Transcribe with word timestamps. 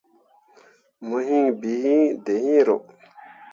Mo 1.07 1.17
hiŋ 1.27 1.45
bii 1.59 1.81
iŋ 1.93 2.01
dǝyeero. 2.25 2.75